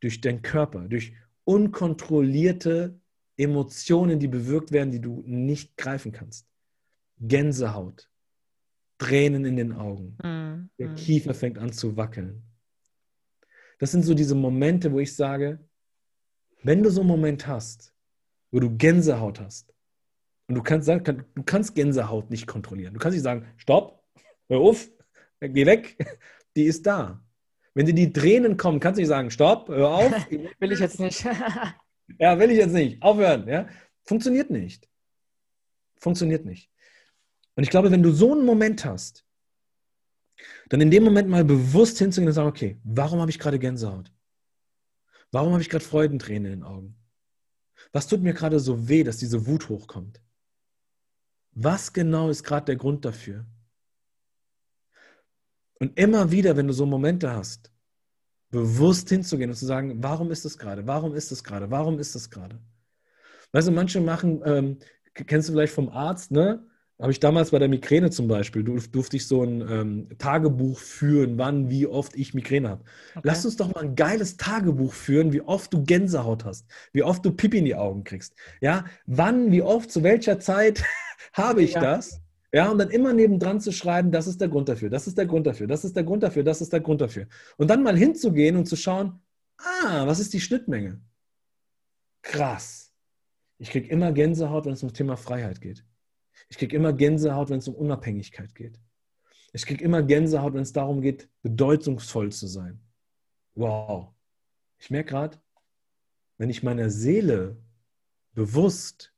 [0.00, 1.12] durch deinen Körper, durch
[1.44, 2.98] unkontrollierte
[3.36, 6.46] Emotionen, die bewirkt werden, die du nicht greifen kannst.
[7.20, 8.08] Gänsehaut,
[8.98, 10.94] Tränen in den Augen, mm, der.
[10.94, 12.42] Kiefer fängt an zu wackeln.
[13.78, 15.58] Das sind so diese Momente, wo ich sage,
[16.62, 17.92] wenn du so einen Moment hast,
[18.50, 19.74] wo du Gänsehaut hast,
[20.46, 22.92] und du kannst, sagen, du kannst Gänsehaut nicht kontrollieren.
[22.92, 24.04] Du kannst nicht sagen, stopp,
[24.48, 24.88] hör auf,
[25.40, 25.96] geh weg,
[26.56, 27.22] die ist da.
[27.72, 30.30] Wenn dir die Tränen kommen, kannst du nicht sagen, stopp, hör auf.
[30.30, 31.24] will ich jetzt nicht.
[32.18, 33.02] ja, will ich jetzt nicht.
[33.02, 33.48] Aufhören.
[33.48, 33.68] Ja?
[34.04, 34.88] Funktioniert nicht.
[35.96, 36.70] Funktioniert nicht.
[37.56, 39.24] Und ich glaube, wenn du so einen Moment hast,
[40.68, 44.12] dann in dem Moment mal bewusst hinzugehen und sagen, okay, warum habe ich gerade Gänsehaut?
[45.30, 46.96] Warum habe ich gerade Freudentränen in den Augen?
[47.92, 50.20] Was tut mir gerade so weh, dass diese Wut hochkommt?
[51.52, 53.46] Was genau ist gerade der Grund dafür?
[55.78, 57.70] Und immer wieder, wenn du so Momente hast,
[58.50, 60.86] bewusst hinzugehen und zu sagen, warum ist das gerade?
[60.86, 61.70] Warum ist das gerade?
[61.70, 62.60] Warum ist das gerade?
[63.52, 64.78] Weißt du, manche machen, ähm,
[65.12, 66.66] kennst du vielleicht vom Arzt, ne?
[67.04, 71.36] Habe ich damals bei der Migräne zum Beispiel, durfte ich so ein ähm, Tagebuch führen,
[71.36, 72.84] wann, wie oft ich Migräne habe.
[73.10, 73.20] Okay.
[73.24, 77.22] Lass uns doch mal ein geiles Tagebuch führen, wie oft du Gänsehaut hast, wie oft
[77.22, 78.34] du Pipi in die Augen kriegst.
[78.62, 80.82] Ja, wann, wie oft, zu welcher Zeit
[81.34, 81.82] habe ich ja.
[81.82, 82.22] das?
[82.54, 85.26] Ja, und dann immer nebendran zu schreiben, das ist der Grund dafür, das ist der
[85.26, 87.26] Grund dafür, das ist der Grund dafür, das ist der Grund dafür.
[87.58, 89.20] Und dann mal hinzugehen und zu schauen,
[89.58, 91.02] ah, was ist die Schnittmenge?
[92.22, 92.94] Krass.
[93.58, 95.84] Ich kriege immer Gänsehaut, wenn es ums Thema Freiheit geht.
[96.54, 98.78] Ich kriege immer Gänsehaut, wenn es um Unabhängigkeit geht.
[99.52, 102.78] Ich kriege immer Gänsehaut, wenn es darum geht, bedeutungsvoll zu sein.
[103.56, 104.14] Wow.
[104.78, 105.38] Ich merke gerade,
[106.38, 107.56] wenn ich meiner Seele
[108.34, 109.12] bewusst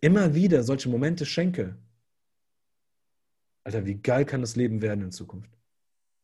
[0.00, 1.76] immer wieder solche Momente schenke,
[3.64, 5.50] Alter, wie geil kann das Leben werden in Zukunft?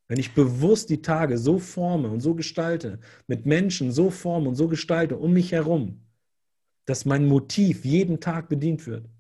[0.06, 4.54] Wenn ich bewusst die Tage so forme und so gestalte, mit Menschen so forme und
[4.54, 6.00] so gestalte um mich herum,
[6.87, 9.11] dass mein Motiv jeden Tag bedient wird.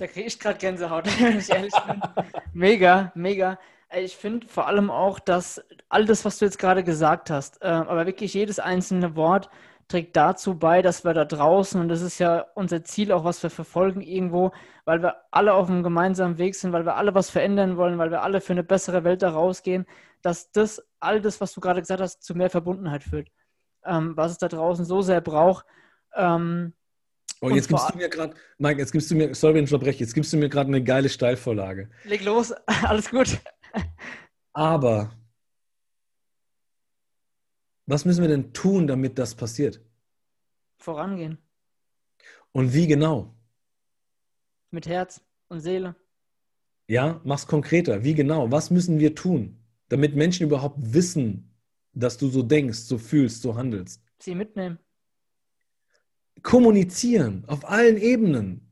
[0.00, 2.00] Da kriege ich gerade Gänsehaut, wenn ich ehrlich bin.
[2.54, 3.58] mega, mega.
[3.94, 7.66] Ich finde vor allem auch, dass all das, was du jetzt gerade gesagt hast, äh,
[7.66, 9.50] aber wirklich jedes einzelne Wort
[9.88, 13.42] trägt dazu bei, dass wir da draußen, und das ist ja unser Ziel auch, was
[13.42, 14.52] wir verfolgen irgendwo,
[14.86, 18.10] weil wir alle auf einem gemeinsamen Weg sind, weil wir alle was verändern wollen, weil
[18.10, 19.86] wir alle für eine bessere Welt da rausgehen,
[20.22, 23.28] dass das, all das, was du gerade gesagt hast, zu mehr Verbundenheit führt.
[23.84, 25.66] Ähm, was es da draußen so sehr braucht.
[26.14, 26.74] Ähm,
[27.42, 30.00] Oh, jetzt gibst du mir gerade, Mike, jetzt gibst du mir, sorry, wenn ich unterbreche,
[30.00, 31.88] jetzt gibst du mir gerade eine geile Steilvorlage.
[32.04, 33.38] Leg los, alles gut.
[34.52, 35.12] Aber
[37.86, 39.80] was müssen wir denn tun, damit das passiert?
[40.78, 41.38] Vorangehen.
[42.52, 43.34] Und wie genau?
[44.70, 45.96] Mit Herz und Seele.
[46.88, 48.04] Ja, mach's konkreter.
[48.04, 48.50] Wie genau?
[48.52, 51.56] Was müssen wir tun, damit Menschen überhaupt wissen,
[51.92, 54.02] dass du so denkst, so fühlst, so handelst?
[54.18, 54.78] Sie mitnehmen.
[56.42, 58.66] Kommunizieren auf allen Ebenen.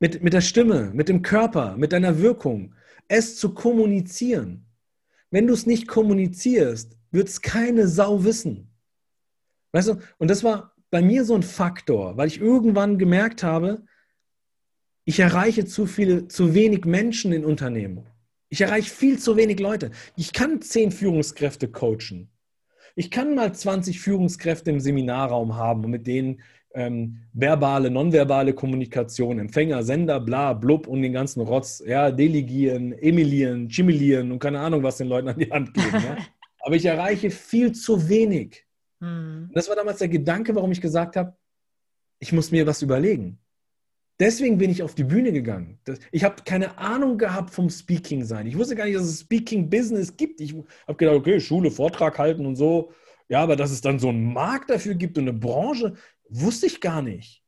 [0.00, 2.74] Mit, mit der Stimme, mit dem Körper, mit deiner Wirkung.
[3.08, 4.66] Es zu kommunizieren.
[5.30, 8.70] Wenn du es nicht kommunizierst, wird es keine Sau wissen.
[9.72, 13.82] Weißt du, und das war bei mir so ein Faktor, weil ich irgendwann gemerkt habe,
[15.04, 18.06] ich erreiche zu viele, zu wenig Menschen in Unternehmen.
[18.50, 19.90] Ich erreiche viel zu wenig Leute.
[20.16, 22.30] Ich kann zehn Führungskräfte coachen.
[22.94, 26.40] Ich kann mal 20 Führungskräfte im Seminarraum haben und mit denen
[26.74, 33.68] ähm, verbale, nonverbale Kommunikation, Empfänger, Sender, bla, blub und den ganzen Rotz, ja, delegieren, emilieren,
[33.68, 35.92] chimilieren und keine Ahnung, was den Leuten an die Hand geben.
[35.92, 36.16] Ja?
[36.60, 38.66] aber ich erreiche viel zu wenig.
[39.00, 39.50] Mhm.
[39.54, 41.36] Das war damals der Gedanke, warum ich gesagt habe,
[42.18, 43.38] ich muss mir was überlegen.
[44.20, 45.78] Deswegen bin ich auf die Bühne gegangen.
[46.10, 48.48] Ich habe keine Ahnung gehabt vom Speaking sein.
[48.48, 50.40] Ich wusste gar nicht, dass es Speaking Business gibt.
[50.40, 50.54] Ich
[50.86, 52.92] habe gedacht, okay, Schule, Vortrag halten und so.
[53.28, 55.94] Ja, aber dass es dann so einen Markt dafür gibt und eine Branche,
[56.28, 57.42] wusste ich gar nicht.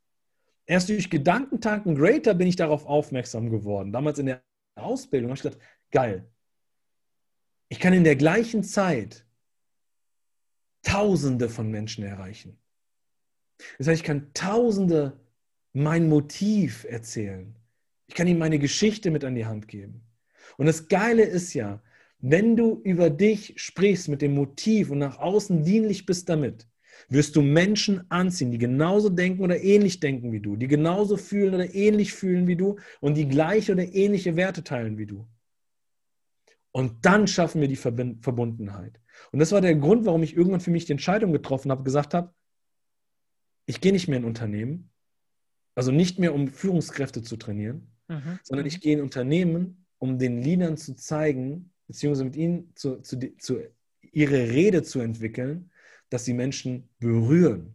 [0.66, 3.92] Erst durch Gedankentanken Greater bin ich darauf aufmerksam geworden.
[3.92, 4.42] Damals in der
[4.76, 6.30] Ausbildung habe ich gedacht, geil,
[7.68, 9.26] ich kann in der gleichen Zeit
[10.82, 12.58] Tausende von Menschen erreichen.
[13.78, 15.20] Das heißt, ich kann Tausende
[15.72, 17.54] mein Motiv erzählen.
[18.06, 20.02] Ich kann ihnen meine Geschichte mit an die Hand geben.
[20.56, 21.82] Und das Geile ist ja,
[22.18, 26.66] wenn du über dich sprichst mit dem Motiv und nach außen dienlich bist damit,
[27.08, 31.54] wirst du Menschen anziehen, die genauso denken oder ähnlich denken wie du, die genauso fühlen
[31.54, 35.26] oder ähnlich fühlen wie du und die gleiche oder ähnliche Werte teilen wie du.
[36.72, 39.00] Und dann schaffen wir die Verbundenheit.
[39.32, 42.14] Und das war der Grund, warum ich irgendwann für mich die Entscheidung getroffen habe, gesagt
[42.14, 42.32] habe,
[43.66, 44.90] ich gehe nicht mehr in Unternehmen,
[45.74, 48.38] also nicht mehr um Führungskräfte zu trainieren, mhm.
[48.42, 53.18] sondern ich gehe in Unternehmen, um den Leadern zu zeigen, beziehungsweise mit ihnen zu, zu,
[53.38, 53.60] zu
[54.12, 55.69] ihre Rede zu entwickeln,
[56.10, 57.74] dass sie Menschen berühren,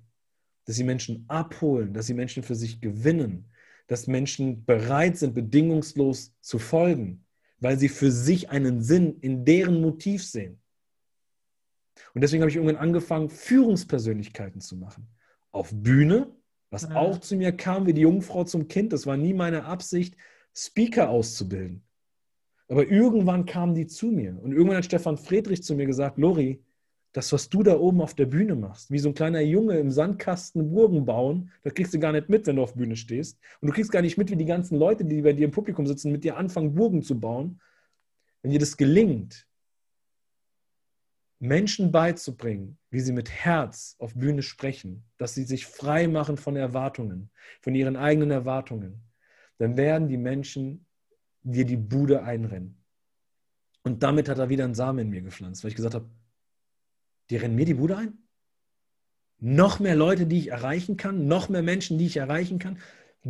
[0.66, 3.50] dass sie Menschen abholen, dass sie Menschen für sich gewinnen,
[3.88, 7.26] dass Menschen bereit sind, bedingungslos zu folgen,
[7.60, 10.60] weil sie für sich einen Sinn in deren Motiv sehen.
[12.14, 15.08] Und deswegen habe ich irgendwann angefangen, Führungspersönlichkeiten zu machen.
[15.52, 16.36] Auf Bühne,
[16.70, 16.96] was ja.
[16.96, 18.92] auch zu mir kam wie die Jungfrau zum Kind.
[18.92, 20.16] Das war nie meine Absicht,
[20.54, 21.84] Speaker auszubilden.
[22.68, 24.38] Aber irgendwann kamen die zu mir.
[24.42, 26.65] Und irgendwann hat Stefan Friedrich zu mir gesagt, Lori,
[27.16, 29.90] das, was du da oben auf der Bühne machst, wie so ein kleiner Junge im
[29.90, 33.40] Sandkasten Burgen bauen, das kriegst du gar nicht mit, wenn du auf Bühne stehst.
[33.62, 35.88] Und du kriegst gar nicht mit, wie die ganzen Leute, die bei dir im Publikum
[35.88, 37.62] sitzen, mit dir anfangen, Burgen zu bauen.
[38.42, 39.48] Wenn dir das gelingt,
[41.40, 46.58] Menschen beizubringen, wie sie mit Herz auf Bühne sprechen, dass sie sich frei machen von
[46.58, 47.30] Erwartungen,
[47.62, 49.04] von ihren eigenen Erwartungen,
[49.58, 50.86] dann werden die Menschen
[51.44, 52.78] dir die Bude einrennen.
[53.84, 56.10] Und damit hat er wieder einen Samen in mir gepflanzt, weil ich gesagt habe,
[57.30, 58.18] die rennen mir die Bude ein?
[59.40, 62.78] Noch mehr Leute, die ich erreichen kann, noch mehr Menschen, die ich erreichen kann.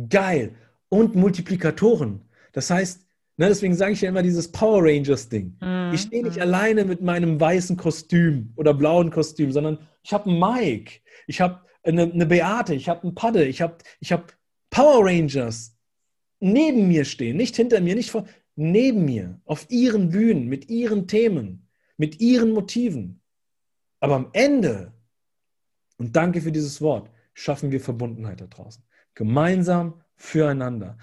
[0.08, 0.54] Geil.
[0.88, 2.22] Und Multiplikatoren.
[2.52, 3.06] Das heißt,
[3.36, 5.56] ne, deswegen sage ich ja immer dieses Power Rangers-Ding.
[5.60, 5.90] Mhm.
[5.92, 10.38] Ich stehe nicht alleine mit meinem weißen Kostüm oder blauen Kostüm, sondern ich habe einen
[10.38, 14.36] Mike, ich habe eine, eine Beate, ich habe einen Padde, ich habe ich hab
[14.70, 15.76] Power Rangers
[16.40, 21.06] neben mir stehen, nicht hinter mir, nicht vor, neben mir, auf ihren Bühnen, mit ihren
[21.06, 23.20] Themen, mit ihren Motiven.
[24.06, 24.92] Aber am Ende,
[25.98, 28.80] und danke für dieses Wort, schaffen wir Verbundenheit da draußen.
[29.14, 30.96] Gemeinsam füreinander.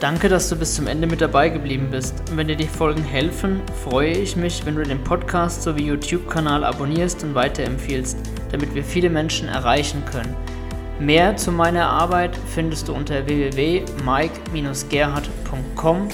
[0.00, 2.14] Danke, dass du bis zum Ende mit dabei geblieben bist.
[2.30, 6.64] Und wenn dir die Folgen helfen, freue ich mich, wenn du den Podcast sowie YouTube-Kanal
[6.64, 8.16] abonnierst und weiterempfiehlst,
[8.50, 10.34] damit wir viele Menschen erreichen können.
[11.00, 16.08] Mehr zu meiner Arbeit findest du unter www.mike-gerhard.com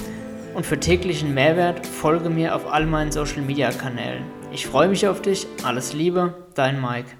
[0.54, 4.24] und für täglichen Mehrwert folge mir auf all meinen Social Media Kanälen.
[4.52, 7.19] Ich freue mich auf dich, alles Liebe, dein Mike.